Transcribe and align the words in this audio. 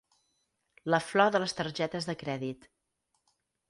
La 0.93 1.01
flor 1.11 1.31
de 1.37 1.43
les 1.45 1.55
targetes 1.61 2.11
de 2.11 2.19
crèdit. 2.25 2.71